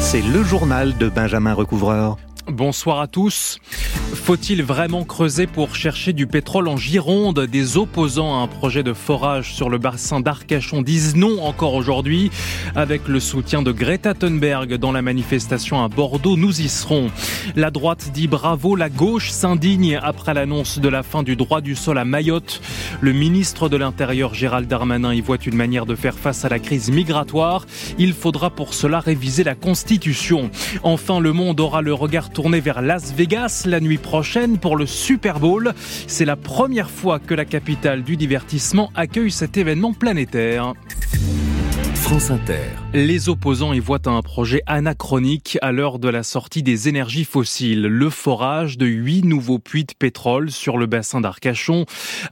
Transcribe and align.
C'est 0.00 0.20
le 0.20 0.42
journal 0.42 0.96
de 0.98 1.08
Benjamin 1.08 1.54
Recouvreur. 1.54 2.18
Bonsoir 2.50 3.00
à 3.00 3.06
tous. 3.06 3.58
Faut-il 4.14 4.62
vraiment 4.62 5.04
creuser 5.04 5.46
pour 5.46 5.76
chercher 5.76 6.14
du 6.14 6.26
pétrole 6.26 6.68
en 6.68 6.78
Gironde? 6.78 7.40
Des 7.40 7.76
opposants 7.76 8.40
à 8.40 8.42
un 8.42 8.46
projet 8.46 8.82
de 8.82 8.94
forage 8.94 9.52
sur 9.52 9.68
le 9.68 9.76
bassin 9.76 10.20
d'Arcachon 10.20 10.80
disent 10.80 11.14
non 11.14 11.42
encore 11.42 11.74
aujourd'hui. 11.74 12.30
Avec 12.74 13.06
le 13.06 13.20
soutien 13.20 13.60
de 13.60 13.70
Greta 13.70 14.14
Thunberg 14.14 14.76
dans 14.76 14.92
la 14.92 15.02
manifestation 15.02 15.84
à 15.84 15.88
Bordeaux, 15.88 16.38
nous 16.38 16.62
y 16.62 16.70
serons. 16.70 17.10
La 17.54 17.70
droite 17.70 18.10
dit 18.14 18.28
bravo, 18.28 18.76
la 18.76 18.88
gauche 18.88 19.30
s'indigne 19.30 19.98
après 20.02 20.32
l'annonce 20.32 20.78
de 20.78 20.88
la 20.88 21.02
fin 21.02 21.22
du 21.22 21.36
droit 21.36 21.60
du 21.60 21.76
sol 21.76 21.98
à 21.98 22.06
Mayotte. 22.06 22.62
Le 23.02 23.12
ministre 23.12 23.68
de 23.68 23.76
l'Intérieur 23.76 24.32
Gérald 24.32 24.68
Darmanin 24.68 25.12
y 25.12 25.20
voit 25.20 25.36
une 25.44 25.56
manière 25.56 25.84
de 25.84 25.94
faire 25.94 26.18
face 26.18 26.46
à 26.46 26.48
la 26.48 26.58
crise 26.58 26.90
migratoire. 26.90 27.66
Il 27.98 28.14
faudra 28.14 28.48
pour 28.48 28.72
cela 28.72 29.00
réviser 29.00 29.44
la 29.44 29.54
Constitution. 29.54 30.50
Enfin, 30.82 31.20
le 31.20 31.34
monde 31.34 31.60
aura 31.60 31.82
le 31.82 31.92
regard 31.92 32.30
tourné 32.38 32.60
vers 32.60 32.82
Las 32.82 33.12
Vegas 33.12 33.64
la 33.66 33.80
nuit 33.80 33.98
prochaine 33.98 34.58
pour 34.58 34.76
le 34.76 34.86
Super 34.86 35.40
Bowl. 35.40 35.74
C'est 36.06 36.24
la 36.24 36.36
première 36.36 36.88
fois 36.88 37.18
que 37.18 37.34
la 37.34 37.44
capitale 37.44 38.04
du 38.04 38.16
divertissement 38.16 38.92
accueille 38.94 39.32
cet 39.32 39.56
événement 39.56 39.92
planétaire. 39.92 40.74
Les 42.94 43.28
opposants 43.28 43.74
y 43.74 43.80
voient 43.80 44.08
un 44.08 44.22
projet 44.22 44.62
anachronique 44.66 45.58
à 45.60 45.72
l'heure 45.72 45.98
de 45.98 46.08
la 46.08 46.22
sortie 46.22 46.62
des 46.62 46.88
énergies 46.88 47.26
fossiles, 47.26 47.82
le 47.82 48.08
forage 48.08 48.78
de 48.78 48.86
huit 48.86 49.26
nouveaux 49.26 49.58
puits 49.58 49.84
de 49.84 49.92
pétrole 49.92 50.50
sur 50.50 50.78
le 50.78 50.86
bassin 50.86 51.20
d'Arcachon, 51.20 51.84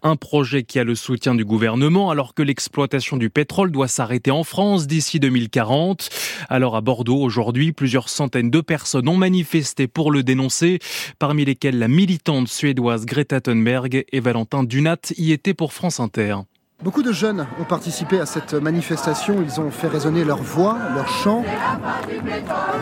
un 0.03 0.17
projet 0.17 0.63
qui 0.63 0.79
a 0.79 0.85
le 0.85 0.95
soutien 0.95 1.35
du 1.35 1.45
gouvernement 1.45 2.11
alors 2.11 2.33
que 2.33 2.43
l'exploitation 2.43 3.19
du 3.19 3.29
pétrole 3.29 3.71
doit 3.71 3.87
s'arrêter 3.87 4.31
en 4.31 4.45
France 4.45 4.87
d'ici 4.87 5.21
2040. 5.21 6.09
Alors 6.49 6.75
à 6.75 6.81
Bordeaux 6.81 7.21
aujourd'hui, 7.21 7.73
plusieurs 7.73 8.09
centaines 8.09 8.51
de 8.51 8.63
personnes 8.63 9.11
ont 9.11 9.19
manifesté 9.19 9.89
pour 9.89 10.11
le 10.11 10.23
dénoncer, 10.23 10.79
parmi 11.19 11.45
lesquelles 11.45 11.79
la 11.79 11.89
militante 11.89 12.49
suédoise 12.49 13.05
Greta 13.05 13.43
Thunberg 13.43 14.07
et 14.11 14.21
Valentin 14.21 14.65
Dunat 14.65 15.13
y 15.19 15.33
étaient 15.33 15.55
pour 15.55 15.75
France 15.75 16.01
Inter. 16.01 16.37
Beaucoup 16.83 17.03
de 17.03 17.11
jeunes 17.11 17.47
ont 17.59 17.65
participé 17.65 18.21
à 18.21 18.27
cette 18.27 18.53
manifestation. 18.53 19.43
Ils 19.43 19.61
ont 19.61 19.71
fait 19.71 19.89
résonner 19.89 20.25
leur 20.25 20.43
voix, 20.43 20.77
leur 20.95 21.09
chant. 21.09 21.43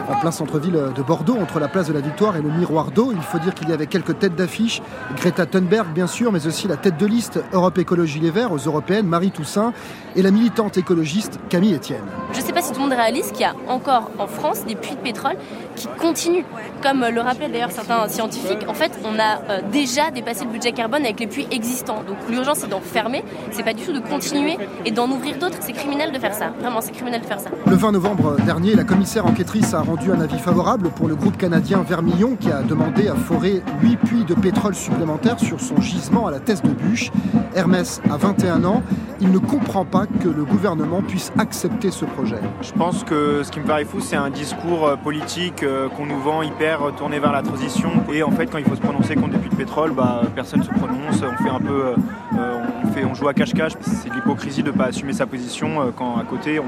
En 0.09 0.21
plein 0.21 0.33
centre-ville 0.33 0.79
de 0.95 1.03
Bordeaux, 1.03 1.37
entre 1.41 1.61
la 1.61 1.69
place 1.69 1.87
de 1.87 1.93
la 1.93 2.01
Victoire 2.01 2.37
et 2.37 2.43
le 2.43 2.51
miroir 2.51 2.91
d'eau, 2.91 3.13
il 3.13 3.23
faut 3.23 3.39
dire 3.39 3.55
qu'il 3.55 3.69
y 3.69 3.73
avait 3.73 3.87
quelques 3.87 4.19
têtes 4.19 4.35
d'affiche. 4.35 4.83
Greta 5.17 5.47
Thunberg, 5.47 5.93
bien 5.95 6.09
sûr, 6.09 6.33
mais 6.33 6.47
aussi 6.47 6.67
la 6.67 6.77
tête 6.77 6.97
de 6.97 7.07
liste 7.07 7.41
Europe 7.53 7.79
Écologie 7.79 8.19
Les 8.19 8.33
Verts 8.33 8.53
aux 8.53 8.59
Européennes, 8.59 9.07
Marie 9.07 9.31
Toussaint, 9.31 9.73
et 10.17 10.23
la 10.23 10.33
militante 10.33 10.77
écologiste 10.77 11.39
Camille 11.49 11.75
Etienne. 11.75 12.05
Je 12.35 12.41
ne 12.41 12.45
sais 12.45 12.53
pas 12.53 12.63
si 12.63 12.73
tout 12.73 12.81
le 12.81 12.89
monde 12.89 12.93
réalise 12.93 13.31
qu'il 13.31 13.43
y 13.43 13.45
a 13.45 13.55
encore 13.69 14.11
en 14.19 14.27
France 14.27 14.65
des 14.67 14.75
puits 14.75 14.97
de 14.97 15.01
pétrole 15.01 15.37
qui 15.77 15.87
continuent. 16.01 16.43
Comme 16.83 17.05
le 17.07 17.21
rappellent 17.21 17.53
d'ailleurs 17.53 17.71
certains 17.71 18.09
scientifiques, 18.09 18.69
en 18.69 18.75
fait, 18.75 18.91
on 19.05 19.19
a 19.21 19.39
euh, 19.51 19.61
déjà 19.73 20.11
dépassé 20.11 20.45
le 20.45 20.51
budget 20.51 20.73
carbone 20.73 21.03
avec 21.03 21.21
les 21.21 21.29
puits 21.29 21.47
existants. 21.53 22.03
Donc 22.07 22.17
l'urgence, 22.29 22.59
c'est 22.59 22.69
d'en 22.69 22.81
fermer. 22.81 23.25
C'est 23.53 23.63
pas 23.63 23.73
du 23.73 23.85
de 23.85 24.01
continuer 24.01 24.59
et 24.85 24.91
d'en 24.91 25.09
ouvrir 25.11 25.39
d'autres. 25.39 25.59
C'est 25.61 25.73
criminel 25.73 26.11
de 26.11 26.19
faire 26.19 26.35
ça. 26.35 26.49
Vraiment, 26.59 26.81
c'est 26.81 26.91
criminel 26.91 27.21
de 27.21 27.27
faire 27.27 27.39
ça. 27.39 27.51
Le 27.67 27.77
20 27.77 27.93
novembre 27.93 28.37
dernier, 28.45 28.75
la 28.75 28.85
commissaire 28.85 29.27
enquêtrice 29.27 29.73
a 29.73 29.81
rendu 29.81 30.11
un 30.11 30.21
avis 30.21 30.39
favorable 30.39 30.91
pour 30.91 31.07
le 31.07 31.15
groupe 31.15 31.37
canadien 31.37 31.85
Vermillon 31.87 32.35
qui 32.35 32.51
a 32.51 32.63
demandé 32.63 33.07
à 33.07 33.15
forer 33.15 33.63
8 33.81 33.97
puits 33.99 34.25
de 34.25 34.35
pétrole 34.35 34.75
supplémentaires 34.75 35.39
sur 35.39 35.61
son 35.61 35.81
gisement 35.81 36.27
à 36.27 36.33
la 36.33 36.41
Teste 36.41 36.67
de 36.67 36.73
Bûche. 36.73 37.13
Hermès 37.55 38.01
a 38.11 38.17
21 38.17 38.65
ans. 38.65 38.83
Il 39.21 39.31
ne 39.31 39.39
comprend 39.39 39.85
pas 39.85 40.07
que 40.07 40.29
le 40.29 40.45
gouvernement 40.45 41.01
puisse 41.01 41.31
accepter 41.39 41.93
ce 41.93 42.05
projet. 42.05 42.24
Je 42.25 42.73
pense 42.73 43.05
que 43.05 43.43
ce 43.43 43.51
qui 43.51 43.61
me 43.61 43.67
paraît 43.67 43.85
fou, 43.85 44.01
c'est 44.01 44.17
un 44.17 44.31
discours 44.31 44.87
euh, 44.87 44.97
politique 44.97 45.63
euh, 45.63 45.89
qu'on 45.89 46.07
nous 46.07 46.19
vend 46.19 46.43
hyper 46.43 46.81
tourné 46.97 47.19
vers 47.19 47.33
la 47.33 47.43
transition. 47.43 47.91
Et 48.13 48.23
en 48.23 48.31
fait, 48.31 48.47
quand 48.47 48.59
il 48.59 48.65
faut 48.65 48.77
se 48.77 48.81
prononcer 48.81 49.15
contre 49.15 49.31
des 49.31 49.39
puits 49.39 49.51
de 49.51 49.57
pétrole, 49.57 49.93
bah, 49.93 50.23
personne 50.35 50.61
ne 50.61 50.65
se 50.65 50.71
prononce. 50.71 51.23
On 51.23 51.43
fait 51.43 51.51
un 51.51 51.61
peu, 51.61 51.95
euh, 52.39 52.59
on, 52.85 52.89
fait, 52.93 53.05
on 53.05 53.15
joue 53.15 53.29
à 53.29 53.35
cache-cache. 53.35 53.73
C'est 53.81 54.09
de 54.09 54.15
l'hypocrisie 54.15 54.63
de 54.63 54.71
ne 54.71 54.77
pas 54.77 54.87
assumer 54.87 55.13
sa 55.13 55.27
position 55.27 55.93
quand 55.97 56.17
à 56.17 56.25
côté 56.25 56.59
on, 56.59 56.65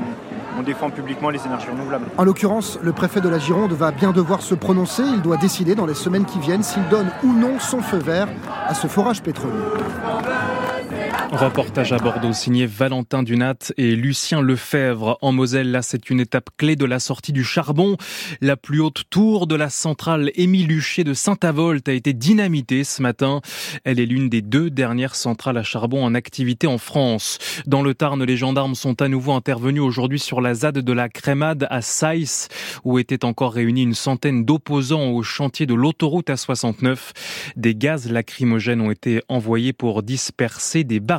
on 0.58 0.62
défend 0.62 0.90
publiquement 0.90 1.30
les 1.30 1.44
énergies 1.44 1.70
renouvelables. 1.70 2.06
En 2.16 2.24
l'occurrence, 2.24 2.78
le 2.82 2.92
préfet 2.92 3.20
de 3.20 3.28
la 3.28 3.38
Gironde 3.38 3.72
va 3.72 3.90
bien 3.90 4.12
devoir 4.12 4.42
se 4.42 4.54
prononcer. 4.54 5.02
Il 5.02 5.22
doit 5.22 5.36
décider 5.36 5.74
dans 5.74 5.86
les 5.86 5.94
semaines 5.94 6.24
qui 6.24 6.38
viennent 6.38 6.62
s'il 6.62 6.86
donne 6.88 7.10
ou 7.22 7.32
non 7.32 7.58
son 7.58 7.80
feu 7.80 7.98
vert 7.98 8.28
à 8.66 8.74
ce 8.74 8.86
forage 8.86 9.22
pétrolier. 9.22 9.54
Reportage 11.32 11.92
à 11.92 11.98
Bordeaux 11.98 12.32
signé 12.32 12.66
Valentin 12.66 13.22
Dunat 13.22 13.72
et 13.76 13.96
Lucien 13.96 14.40
Lefebvre. 14.40 15.18
En 15.20 15.32
Moselle, 15.32 15.70
là, 15.70 15.82
c'est 15.82 16.08
une 16.08 16.20
étape 16.20 16.50
clé 16.56 16.76
de 16.76 16.84
la 16.84 17.00
sortie 17.00 17.32
du 17.32 17.42
charbon. 17.42 17.96
La 18.40 18.56
plus 18.56 18.80
haute 18.80 19.02
tour 19.10 19.46
de 19.46 19.56
la 19.56 19.68
centrale 19.68 20.30
Émile 20.36 20.70
Huchet 20.70 21.04
de 21.04 21.14
Saint-Avold 21.14 21.86
a 21.88 21.92
été 21.92 22.12
dynamitée 22.12 22.84
ce 22.84 23.02
matin. 23.02 23.40
Elle 23.84 23.98
est 23.98 24.06
l'une 24.06 24.28
des 24.28 24.40
deux 24.40 24.70
dernières 24.70 25.16
centrales 25.16 25.58
à 25.58 25.62
charbon 25.62 26.04
en 26.04 26.14
activité 26.14 26.68
en 26.68 26.78
France. 26.78 27.38
Dans 27.66 27.82
le 27.82 27.94
Tarn, 27.94 28.22
les 28.22 28.36
gendarmes 28.36 28.76
sont 28.76 29.02
à 29.02 29.08
nouveau 29.08 29.32
intervenus 29.32 29.82
aujourd'hui 29.82 30.20
sur 30.20 30.40
la 30.40 30.54
ZAD 30.54 30.78
de 30.78 30.92
la 30.92 31.08
Crémade 31.08 31.66
à 31.70 31.82
Saïs, 31.82 32.48
où 32.84 32.98
étaient 32.98 33.24
encore 33.24 33.54
réunis 33.54 33.82
une 33.82 33.94
centaine 33.94 34.44
d'opposants 34.44 35.10
au 35.10 35.22
chantier 35.22 35.66
de 35.66 35.74
l'autoroute 35.74 36.28
A69. 36.28 36.98
Des 37.56 37.74
gaz 37.74 38.10
lacrymogènes 38.10 38.80
ont 38.80 38.90
été 38.90 39.22
envoyés 39.28 39.72
pour 39.72 40.02
disperser 40.02 40.84
des 40.84 41.00
barres 41.00 41.15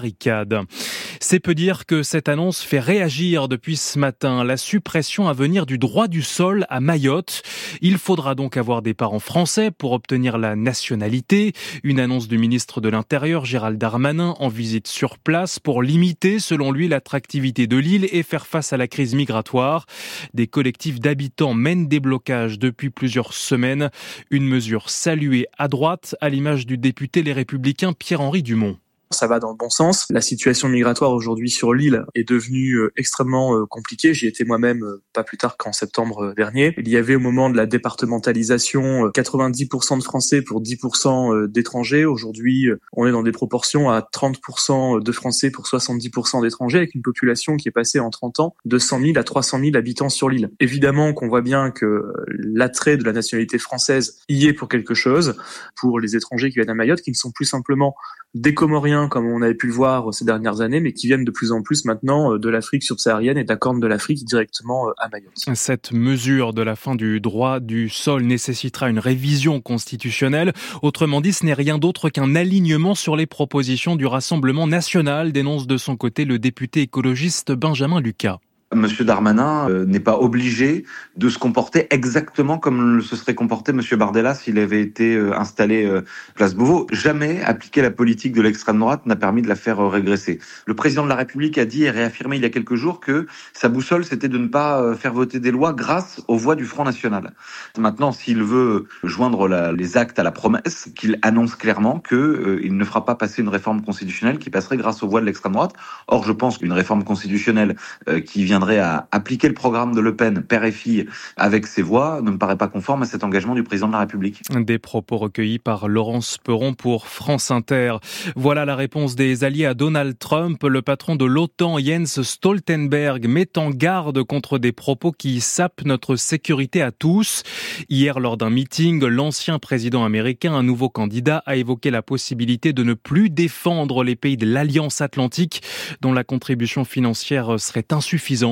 c'est 1.19 1.40
peu 1.40 1.56
dire 1.56 1.85
que 1.85 2.03
cette 2.03 2.30
annonce 2.30 2.62
fait 2.62 2.80
réagir 2.80 3.47
depuis 3.47 3.75
ce 3.75 3.97
matin 3.97 4.44
la 4.44 4.58
suppression 4.58 5.28
à 5.28 5.34
venir 5.34 5.66
du 5.66 5.78
droit 5.78 6.08
du 6.08 6.22
sol 6.22 6.66
à 6.69 6.80
Mayotte. 6.80 7.41
Il 7.81 7.97
faudra 7.97 8.35
donc 8.35 8.58
avoir 8.58 8.81
des 8.81 8.94
parents 8.94 9.19
français 9.19 9.72
pour 9.72 9.94
obtenir 9.94 10.38
la 10.38 10.56
nationalité. 10.56 11.53
Une 11.84 12.00
annonce 12.00 12.28
du 12.28 12.38
ministre 12.38 12.81
de 12.81 12.90
l'Intérieur 12.90 13.46
Gérald 13.46 13.78
Darmanin 13.78 14.35
en 14.40 14.47
visite 14.47 14.88
sur 14.88 15.18
place 15.18 15.59
pour 15.59 15.81
limiter, 15.81 16.40
selon 16.40 16.72
lui, 16.72 16.88
l'attractivité 16.88 17.68
de 17.68 17.78
l'île 17.78 18.08
et 18.12 18.24
faire 18.24 18.47
face 18.47 18.74
à 18.74 18.78
la 18.78 18.88
crise 18.88 19.16
migratoire. 19.16 19.85
Des 20.34 20.47
collectifs 20.47 21.00
d'habitants 21.00 21.53
mènent 21.53 21.88
des 21.88 22.00
blocages 22.00 22.59
depuis 22.59 22.90
plusieurs 22.90 23.34
semaines. 23.34 23.90
Une 24.31 24.47
mesure 24.47 24.90
saluée 24.90 25.47
à 25.58 25.68
droite, 25.68 26.16
à 26.22 26.29
l'image 26.29 26.66
du 26.66 26.78
député 26.78 27.24
Les 27.24 27.34
Républicains 27.34 27.94
Pierre-Henri 27.94 28.44
Dumont 28.44 28.78
ça 29.12 29.28
va 29.28 29.40
dans 29.40 29.50
le 29.50 29.56
bon 29.56 29.69
sens. 29.69 30.06
La 30.09 30.22
situation 30.22 30.69
migratoire 30.69 31.12
aujourd'hui 31.12 31.50
sur 31.50 31.73
l'île 31.73 32.06
est 32.16 32.28
devenue 32.28 32.73
euh, 32.75 32.91
extrêmement 32.97 33.56
euh, 33.56 33.66
compliquée. 33.66 34.13
J'y 34.13 34.28
étais 34.28 34.44
moi-même 34.44 34.84
euh, 34.84 35.03
pas 35.13 35.23
plus 35.23 35.38
tard 35.38 35.57
qu'en 35.57 35.72
septembre 35.72 36.34
dernier. 36.35 36.73
Il 36.78 36.90
y 36.90 36.97
avait 36.97 37.16
au 37.16 37.19
moment 37.19 37.50
de 37.50 37.57
la 37.57 37.66
départementalisation 37.66 39.07
90% 39.07 39.97
de 39.97 40.03
Français 40.03 40.41
pour 40.41 40.62
10% 40.62 41.47
d'étrangers. 41.47 42.06
Aujourd'hui, 42.06 42.69
on 42.94 43.07
est 43.07 43.12
dans 43.12 43.23
des 43.23 43.31
proportions 43.31 43.90
à 43.90 44.01
30% 44.01 45.01
de 45.01 45.12
Français 45.12 45.51
pour 45.51 45.66
70% 45.66 46.41
d'étrangers 46.41 46.78
avec 46.78 46.96
une 46.96 47.01
population 47.01 47.57
qui 47.57 47.67
est 47.67 47.72
passée 47.72 48.00
en 48.00 48.09
30 48.09 48.40
ans 48.40 48.56
de 48.66 48.78
100 48.78 49.01
000 49.01 49.17
à 49.17 49.23
300 49.23 49.59
000 49.59 49.75
habitants 49.75 50.09
sur 50.09 50.29
l'île. 50.29 50.50
Évidemment 50.59 51.13
qu'on 51.13 51.28
voit 51.28 51.41
bien 51.41 51.72
que 51.72 52.03
l'attrait 52.28 52.97
de 52.97 53.03
la 53.03 53.13
nationalité 53.13 53.57
française 53.57 54.19
y 54.29 54.47
est 54.47 54.53
pour 54.53 54.67
quelque 54.67 54.94
chose, 54.94 55.35
pour 55.75 56.00
les 56.00 56.16
étrangers 56.16 56.50
qui 56.50 56.56
viennent 56.56 56.69
à 56.69 56.75
Mayotte, 56.75 57.01
qui 57.01 57.12
ne 57.12 57.16
sont 57.16 57.31
plus 57.31 57.46
simplement 57.46 57.96
des 58.34 58.53
Comoriens, 58.53 58.97
comme 59.08 59.28
on 59.28 59.44
avait 59.44 59.53
pu 59.53 59.68
le 59.68 59.74
voir 59.74 60.12
ces 60.13 60.25
dernières 60.25 60.62
années, 60.62 60.80
mais 60.80 60.94
qui 60.94 61.06
viennent 61.06 61.25
de 61.25 61.31
plus 61.31 61.52
en 61.52 61.62
plus 61.62 61.85
maintenant 61.85 62.34
euh, 62.34 62.40
de 62.40 62.50
l'Afrique 62.50 62.84
subsaharienne 62.84 63.38
et 63.38 63.44
de 63.44 63.50
la 63.50 63.56
Corne 63.56 63.80
de 63.80 63.85
l'Afrique 63.85 64.25
directement 64.25 64.88
euh, 64.88 64.94
à 64.97 65.09
Mayotte. 65.09 65.34
Cette 65.53 65.91
mesure 65.91 66.53
de 66.53 66.63
la 66.63 66.75
fin 66.75 66.96
du 66.96 67.22
droit 67.22 67.59
du 67.59 67.90
sol 67.90 68.24
nécessitera 68.24 68.90
une 68.90 69.00
révision 69.00 69.62
constitutionnelle. 69.62 70.53
Autrement 70.81 71.22
dit, 71.22 71.34
ce 71.34 71.46
n'est 71.46 71.53
rien 71.53 71.78
d'autre 71.78 72.09
qu'un 72.09 72.34
alignement 72.35 72.96
sur 72.96 73.16
les 73.16 73.28
propositions 73.28 73.96
du 73.96 74.08
Rassemblement 74.08 74.66
national, 74.66 75.32
dénonce 75.32 75.67
de 75.67 75.78
son 75.78 75.96
côté 75.96 76.26
le 76.26 76.40
député 76.40 76.82
écologiste 76.82 77.52
Benjamin 77.52 78.02
Lucas. 78.02 78.40
Monsieur 78.75 79.05
Darmanin 79.05 79.69
euh, 79.69 79.85
n'est 79.85 80.02
pas 80.02 80.17
obligé 80.17 80.84
de 81.16 81.29
se 81.29 81.40
comporter 81.40 81.87
exactement 81.90 82.58
comme 82.58 83.02
se 83.02 83.16
serait 83.16 83.34
comporté 83.34 83.72
Monsieur 83.72 83.96
Bardella 83.96 84.35
s'il 84.35 84.59
avait 84.59 84.81
été 84.81 85.16
euh, 85.16 85.40
installé 85.40 85.85
euh, 85.85 86.02
place 86.35 86.53
Beauvau. 86.53 86.85
Jamais 86.91 87.41
appliquer 87.43 87.81
la 87.81 87.91
politique 87.91 88.34
de 88.34 88.41
l'extrême 88.41 88.78
droite 88.78 89.05
n'a 89.05 89.16
permis 89.16 89.41
de 89.41 89.47
la 89.47 89.55
faire 89.55 89.79
régresser. 89.90 90.40
Le 90.66 90.73
président 90.73 91.05
de 91.05 91.08
la 91.08 91.16
République 91.16 91.58
a 91.58 91.64
dit 91.64 91.85
et 91.85 91.91
réaffirmé 91.91 92.35
il 92.35 92.41
y 92.41 92.46
a 92.46 92.49
quelques 92.49 92.75
jours 92.75 92.99
que 92.99 93.28
sa 93.53 93.69
boussole 93.69 94.03
c'était 94.03 94.28
de 94.28 94.37
ne 94.37 94.47
pas 94.47 94.96
faire 94.96 95.14
voter 95.14 95.40
des 95.40 95.52
lois 95.52 95.72
grâce 95.72 96.22
aux 96.28 96.35
voix 96.35 96.55
du 96.55 96.66
Front 96.66 96.84
National. 96.84 97.34
Maintenant, 97.78 98.11
s'il 98.11 98.43
veut 98.43 98.87
joindre 99.03 99.47
les 99.72 99.96
actes 99.96 100.19
à 100.19 100.23
la 100.23 100.31
promesse, 100.31 100.90
qu'il 100.93 101.19
annonce 101.22 101.55
clairement 101.55 101.99
que 101.99 102.59
il 102.61 102.75
ne 102.75 102.84
fera 102.84 103.05
pas 103.05 103.16
passer 103.16 103.41
une 103.41 103.49
réforme 103.49 103.81
constitutionnelle 103.81 104.40
qui 104.40 104.49
passerait 104.49 104.78
grâce 104.78 105.03
aux 105.03 105.08
voix 105.08 105.22
de 105.22 105.25
l'extrême 105.25 105.53
droite. 105.53 105.73
Or, 106.08 106.25
je 106.25 106.34
pense 106.34 106.58
qu'une 106.58 106.73
réforme 106.73 107.05
constitutionnelle 107.05 107.78
qui 108.25 108.43
vient 108.43 108.56
viendrait 108.57 108.79
à 108.79 109.07
appliquer 109.11 109.47
le 109.47 109.53
programme 109.53 109.93
de 109.93 110.01
Le 110.01 110.15
Pen, 110.15 110.41
père 110.41 110.63
et 110.63 110.71
fille, 110.71 111.05
avec 111.35 111.67
ses 111.67 111.83
voix, 111.83 112.21
ne 112.23 112.31
me 112.31 112.39
paraît 112.39 112.57
pas 112.57 112.67
conforme 112.67 113.03
à 113.03 113.05
cet 113.05 113.23
engagement 113.23 113.53
du 113.53 113.61
président 113.61 113.85
de 113.85 113.93
la 113.93 113.99
République. 113.99 114.41
Des 114.49 114.79
propos 114.79 115.17
recueillis 115.17 115.59
par 115.59 115.87
Laurence 115.87 116.39
Peron 116.43 116.73
pour 116.73 117.05
France 117.05 117.51
Inter. 117.51 117.97
Voilà 118.35 118.65
la 118.65 118.75
réponse 118.75 119.15
des 119.15 119.43
alliés 119.43 119.67
à 119.67 119.75
Donald 119.75 120.17
Trump. 120.17 120.63
Le 120.63 120.81
patron 120.81 121.15
de 121.15 121.25
l'OTAN, 121.25 121.77
Jens 121.77 122.23
Stoltenberg, 122.23 123.27
met 123.27 123.59
en 123.59 123.69
garde 123.69 124.23
contre 124.23 124.57
des 124.57 124.71
propos 124.71 125.11
qui 125.11 125.39
sapent 125.39 125.85
notre 125.85 126.15
sécurité 126.15 126.81
à 126.81 126.89
tous. 126.91 127.43
Hier, 127.89 128.19
lors 128.19 128.37
d'un 128.37 128.49
meeting, 128.49 129.05
l'ancien 129.05 129.59
président 129.59 130.03
américain, 130.03 130.55
un 130.55 130.63
nouveau 130.63 130.89
candidat, 130.89 131.43
a 131.45 131.57
évoqué 131.57 131.91
la 131.91 132.01
possibilité 132.01 132.73
de 132.73 132.81
ne 132.81 132.95
plus 132.95 133.29
défendre 133.29 134.03
les 134.03 134.15
pays 134.15 134.35
de 134.35 134.47
l'Alliance 134.47 135.01
Atlantique, 135.01 135.61
dont 136.01 136.11
la 136.11 136.23
contribution 136.23 136.85
financière 136.85 137.59
serait 137.59 137.85
insuffisante. 137.91 138.47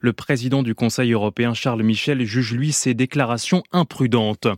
Le 0.00 0.12
président 0.12 0.62
du 0.62 0.74
Conseil 0.74 1.12
européen, 1.12 1.54
Charles 1.54 1.82
Michel, 1.82 2.24
juge 2.24 2.52
lui 2.52 2.72
ces 2.72 2.94
déclarations 2.94 3.62
imprudentes. 3.72 4.48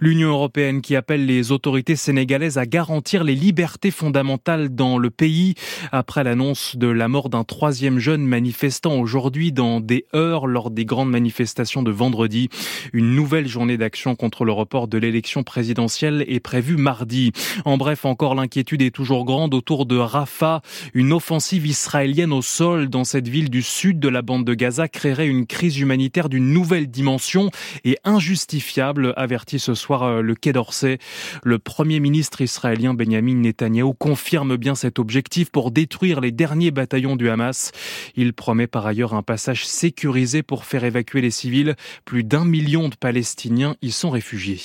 L'Union 0.00 0.28
européenne 0.28 0.82
qui 0.82 0.94
appelle 0.96 1.26
les 1.26 1.52
autorités 1.52 1.96
sénégalaises 1.96 2.58
à 2.58 2.66
garantir 2.66 3.24
les 3.24 3.34
libertés 3.34 3.90
fondamentales 3.90 4.74
dans 4.74 4.98
le 4.98 5.10
pays 5.10 5.54
après 5.92 6.24
l'annonce 6.24 6.76
de 6.76 6.88
la 6.88 7.08
mort 7.08 7.28
d'un 7.28 7.44
troisième 7.44 7.98
jeune 7.98 8.26
manifestant 8.26 8.98
aujourd'hui 8.98 9.52
dans 9.52 9.80
des 9.80 10.04
heures 10.14 10.46
lors 10.46 10.70
des 10.70 10.84
grandes 10.84 11.10
manifestations 11.10 11.82
de 11.82 11.90
vendredi. 11.90 12.48
Une 12.92 13.14
nouvelle 13.14 13.48
journée 13.48 13.76
d'action 13.76 14.16
contre 14.16 14.44
le 14.44 14.52
report 14.52 14.88
de 14.88 14.98
l'élection 14.98 15.42
présidentielle 15.44 16.24
est 16.28 16.40
prévue 16.40 16.76
mardi. 16.76 17.32
En 17.64 17.76
bref, 17.76 18.04
encore 18.04 18.34
l'inquiétude 18.34 18.82
est 18.82 18.94
toujours 18.94 19.24
grande 19.24 19.54
autour 19.54 19.86
de 19.86 19.96
Rafah. 19.96 20.60
Une 20.94 21.12
offensive 21.12 21.66
israélienne 21.66 22.32
au 22.32 22.42
sol 22.42 22.88
dans 22.88 23.04
cette 23.04 23.28
ville 23.28 23.50
du 23.50 23.62
sud 23.62 23.98
de 23.98 24.08
la 24.08 24.22
bande 24.26 24.44
de 24.44 24.52
Gaza 24.52 24.88
créerait 24.88 25.28
une 25.28 25.46
crise 25.46 25.78
humanitaire 25.78 26.28
d'une 26.28 26.52
nouvelle 26.52 26.88
dimension 26.88 27.50
et 27.84 27.96
injustifiable, 28.04 29.14
avertit 29.16 29.58
ce 29.58 29.74
soir 29.74 30.02
euh, 30.02 30.20
le 30.20 30.34
Quai 30.34 30.52
d'Orsay. 30.52 30.98
Le 31.42 31.58
premier 31.58 32.00
ministre 32.00 32.42
israélien 32.42 32.92
Benjamin 32.92 33.36
Netanyahu 33.36 33.94
confirme 33.98 34.58
bien 34.58 34.74
cet 34.74 34.98
objectif 34.98 35.50
pour 35.50 35.70
détruire 35.70 36.20
les 36.20 36.32
derniers 36.32 36.72
bataillons 36.72 37.16
du 37.16 37.30
Hamas. 37.30 37.72
Il 38.16 38.34
promet 38.34 38.66
par 38.66 38.84
ailleurs 38.84 39.14
un 39.14 39.22
passage 39.22 39.66
sécurisé 39.66 40.42
pour 40.42 40.64
faire 40.64 40.84
évacuer 40.84 41.22
les 41.22 41.30
civils. 41.30 41.76
Plus 42.04 42.24
d'un 42.24 42.44
million 42.44 42.88
de 42.88 42.96
Palestiniens 42.96 43.76
y 43.80 43.92
sont 43.92 44.10
réfugiés. 44.10 44.60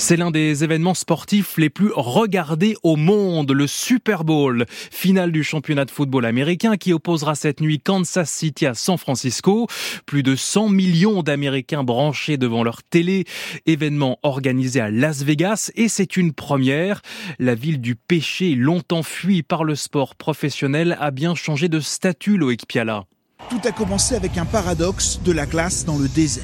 C'est 0.00 0.16
l'un 0.16 0.30
des 0.30 0.64
événements 0.64 0.94
sportifs 0.94 1.58
les 1.58 1.68
plus 1.68 1.92
regardés 1.94 2.74
au 2.82 2.96
monde, 2.96 3.52
le 3.52 3.66
Super 3.66 4.24
Bowl, 4.24 4.64
finale 4.70 5.30
du 5.30 5.44
championnat 5.44 5.84
de 5.84 5.90
football 5.90 6.24
américain 6.24 6.78
qui 6.78 6.94
opposera 6.94 7.34
cette 7.34 7.60
nuit 7.60 7.80
Kansas 7.80 8.30
City 8.30 8.64
à 8.64 8.72
San 8.72 8.96
Francisco. 8.96 9.66
Plus 10.06 10.22
de 10.22 10.36
100 10.36 10.70
millions 10.70 11.22
d'Américains 11.22 11.84
branchés 11.84 12.38
devant 12.38 12.64
leur 12.64 12.82
télé, 12.82 13.24
événement 13.66 14.18
organisé 14.22 14.80
à 14.80 14.90
Las 14.90 15.22
Vegas 15.22 15.70
et 15.76 15.88
c'est 15.88 16.16
une 16.16 16.32
première. 16.32 17.02
La 17.38 17.54
ville 17.54 17.80
du 17.80 17.94
péché, 17.94 18.54
longtemps 18.54 19.02
fuie 19.02 19.42
par 19.42 19.64
le 19.64 19.74
sport 19.74 20.16
professionnel, 20.16 20.96
a 20.98 21.10
bien 21.10 21.34
changé 21.34 21.68
de 21.68 21.78
statut, 21.78 22.38
Loïc 22.38 22.66
Piala. 22.66 23.04
Tout 23.50 23.60
a 23.64 23.70
commencé 23.70 24.14
avec 24.14 24.38
un 24.38 24.46
paradoxe 24.46 25.20
de 25.22 25.32
la 25.32 25.44
glace 25.44 25.84
dans 25.84 25.98
le 25.98 26.08
désert. 26.08 26.42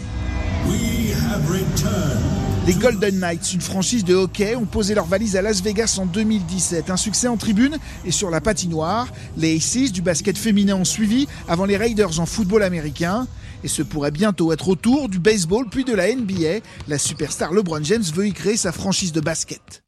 Les 2.67 2.75
Golden 2.75 3.21
Knights, 3.21 3.55
une 3.55 3.61
franchise 3.61 4.03
de 4.03 4.17
hockey, 4.17 4.57
ont 4.57 4.65
posé 4.65 4.97
leurs 4.97 5.07
valises 5.07 5.37
à 5.37 5.43
Las 5.43 5.63
Vegas 5.63 5.99
en 6.01 6.07
2017. 6.07 6.91
Un 6.91 6.97
succès 6.97 7.29
en 7.29 7.37
tribune 7.37 7.77
et 8.05 8.11
sur 8.11 8.29
la 8.29 8.41
patinoire. 8.41 9.07
Les 9.37 9.55
Aces 9.55 9.93
du 9.93 10.03
basket 10.03 10.37
féminin 10.37 10.75
ont 10.75 10.85
suivi 10.85 11.29
avant 11.47 11.65
les 11.65 11.77
Raiders 11.77 12.19
en 12.19 12.27
football 12.27 12.65
américain. 12.65 13.29
Et 13.63 13.69
ce 13.69 13.83
pourrait 13.83 14.11
bientôt 14.11 14.53
être 14.53 14.69
au 14.69 14.75
tour 14.75 15.09
du 15.09 15.21
baseball 15.21 15.67
puis 15.71 15.85
de 15.85 15.95
la 15.95 16.13
NBA. 16.13 16.59
La 16.89 16.99
superstar 16.99 17.53
LeBron 17.53 17.85
James 17.85 18.03
veut 18.13 18.27
y 18.27 18.33
créer 18.33 18.57
sa 18.57 18.73
franchise 18.73 19.13
de 19.13 19.21
basket. 19.21 19.85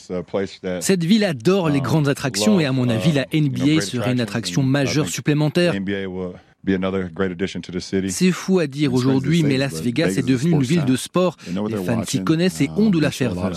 Cette 0.81 1.03
ville 1.03 1.25
adore 1.25 1.71
les 1.71 1.81
grandes 1.81 2.09
attractions 2.09 2.61
et 2.61 2.65
à 2.65 2.71
mon 2.71 2.89
avis 2.89 3.11
la 3.11 3.27
NBA 3.35 3.81
serait 3.81 4.13
une 4.13 4.21
attraction 4.21 4.63
majeure 4.63 5.09
supplémentaire. 5.09 5.75
C'est 8.11 8.33
fou 8.33 8.59
à 8.59 8.67
dire 8.67 8.93
aujourd'hui, 8.93 9.43
mais 9.43 9.57
Las 9.57 9.81
Vegas 9.81 10.15
est 10.17 10.27
devenue 10.27 10.53
une 10.53 10.63
ville 10.63 10.85
de 10.85 10.97
sport. 10.97 11.37
Les 11.47 11.77
fans 11.77 12.05
s'y 12.05 12.23
connaissent 12.25 12.61
et 12.61 12.71
ont 12.77 12.91
de 12.91 12.99
la 12.99 13.11
ferveur. 13.11 13.53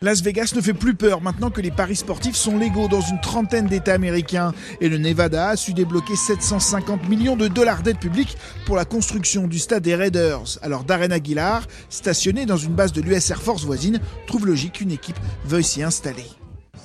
Las 0.00 0.22
Vegas 0.22 0.52
ne 0.56 0.60
fait 0.60 0.74
plus 0.74 0.94
peur 0.94 1.20
maintenant 1.20 1.50
que 1.50 1.60
les 1.60 1.70
paris 1.70 1.96
sportifs 1.96 2.36
sont 2.36 2.58
légaux 2.58 2.88
dans 2.88 3.00
une 3.00 3.20
trentaine 3.20 3.66
d'États 3.66 3.94
américains. 3.94 4.52
Et 4.80 4.88
le 4.88 4.98
Nevada 4.98 5.50
a 5.50 5.56
su 5.56 5.72
débloquer 5.72 6.16
750 6.16 7.08
millions 7.08 7.36
de 7.36 7.48
dollars 7.48 7.82
d'aide 7.82 7.98
publique 7.98 8.36
pour 8.66 8.76
la 8.76 8.84
construction 8.84 9.46
du 9.46 9.58
stade 9.58 9.82
des 9.82 9.94
Raiders. 9.94 10.58
Alors 10.62 10.84
Darren 10.84 11.12
Aguilar, 11.12 11.66
stationné 11.88 12.46
dans 12.46 12.56
une 12.56 12.74
base 12.74 12.92
de 12.92 13.00
l'US 13.00 13.30
Air 13.30 13.42
Force 13.42 13.64
voisine, 13.64 14.00
trouve 14.26 14.46
logique 14.46 14.74
qu'une 14.74 14.90
équipe 14.90 15.18
veuille 15.44 15.64
s'y 15.64 15.82
installer. 15.82 16.41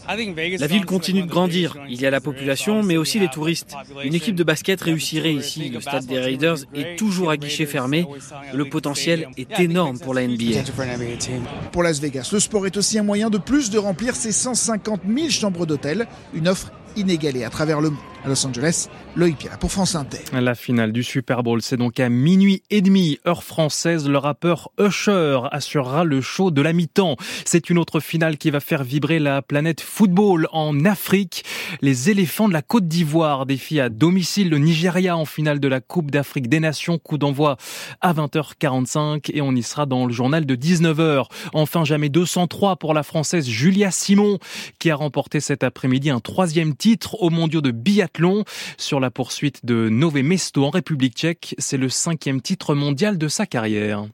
La 0.07 0.67
ville 0.67 0.85
continue 0.85 1.23
de 1.23 1.27
grandir. 1.27 1.75
Il 1.89 1.99
y 1.99 2.05
a 2.05 2.11
la 2.11 2.21
population, 2.21 2.83
mais 2.83 2.97
aussi 2.97 3.19
les 3.19 3.27
touristes. 3.27 3.75
Une 4.03 4.15
équipe 4.15 4.35
de 4.35 4.43
basket 4.43 4.81
réussirait 4.81 5.33
ici. 5.33 5.69
Le 5.69 5.81
stade 5.81 6.05
des 6.05 6.19
Raiders 6.19 6.57
est 6.73 6.97
toujours 6.97 7.29
à 7.29 7.37
guichet 7.37 7.65
fermé. 7.65 8.05
Le 8.53 8.65
potentiel 8.65 9.27
est 9.37 9.59
énorme 9.59 9.99
pour 9.99 10.13
la 10.13 10.27
NBA. 10.27 10.63
Pour 11.71 11.83
Las 11.83 11.99
Vegas, 11.99 12.29
le 12.31 12.39
sport 12.39 12.65
est 12.65 12.77
aussi 12.77 12.97
un 12.99 13.03
moyen 13.03 13.29
de 13.29 13.37
plus 13.37 13.69
de 13.69 13.77
remplir 13.77 14.15
ses 14.15 14.31
150 14.31 15.01
000 15.07 15.29
chambres 15.29 15.65
d'hôtel. 15.65 16.07
Une 16.33 16.47
offre 16.47 16.71
inégalée 16.97 17.43
à 17.43 17.49
travers 17.49 17.79
le 17.79 17.91
monde. 17.91 17.99
À 18.25 18.29
Los 18.29 18.45
Angeles, 18.45 18.87
Loïc 19.15 19.47
pour 19.59 19.71
France 19.71 19.95
Inter. 19.95 20.17
La 20.33 20.55
finale 20.55 20.91
du 20.91 21.03
Super 21.03 21.43
Bowl, 21.43 21.61
c'est 21.61 21.77
donc 21.77 21.99
à 21.99 22.09
minuit 22.09 22.63
et 22.71 22.81
demi, 22.81 23.19
heure 23.27 23.43
française. 23.43 24.09
Le 24.09 24.17
rappeur 24.17 24.71
Usher 24.79 25.41
assurera 25.51 26.03
le 26.03 26.19
show 26.19 26.49
de 26.49 26.61
la 26.61 26.73
mi-temps. 26.73 27.15
C'est 27.45 27.69
une 27.69 27.77
autre 27.77 27.99
finale 27.99 28.37
qui 28.37 28.49
va 28.49 28.59
faire 28.59 28.83
vibrer 28.83 29.19
la 29.19 29.43
planète 29.43 29.81
football 29.81 30.47
en 30.51 30.83
Afrique. 30.83 31.45
Les 31.81 32.09
éléphants 32.09 32.47
de 32.47 32.53
la 32.53 32.63
Côte 32.63 32.87
d'Ivoire 32.87 33.45
défient 33.45 33.81
à 33.81 33.89
domicile 33.89 34.49
le 34.49 34.57
Nigeria 34.57 35.15
en 35.15 35.25
finale 35.25 35.59
de 35.59 35.67
la 35.67 35.79
Coupe 35.79 36.09
d'Afrique 36.09 36.49
des 36.49 36.59
Nations. 36.59 36.97
Coup 36.97 37.19
d'envoi 37.19 37.57
à 38.01 38.13
20h45 38.13 39.29
et 39.31 39.41
on 39.41 39.53
y 39.53 39.61
sera 39.61 39.85
dans 39.85 40.07
le 40.07 40.13
journal 40.13 40.45
de 40.45 40.55
19h. 40.55 41.27
Enfin, 41.53 41.85
jamais 41.85 42.09
203 42.09 42.77
pour 42.77 42.95
la 42.95 43.03
Française 43.03 43.47
Julia 43.47 43.91
Simon 43.91 44.39
qui 44.79 44.89
a 44.89 44.95
remporté 44.95 45.39
cet 45.39 45.63
après-midi 45.63 46.09
un 46.09 46.19
troisième 46.19 46.75
titre 46.75 46.86
au 47.19 47.29
mondiaux 47.29 47.61
de 47.61 47.71
biathlon 47.71 48.43
sur 48.77 48.99
la 48.99 49.11
poursuite 49.11 49.65
de 49.65 49.89
Nové 49.89 50.23
Mesto 50.23 50.63
en 50.63 50.69
République 50.69 51.15
tchèque. 51.15 51.55
C'est 51.57 51.77
le 51.77 51.89
cinquième 51.89 52.41
titre 52.41 52.75
mondial 52.75 53.17
de 53.17 53.27
sa 53.27 53.45
carrière. 53.45 54.05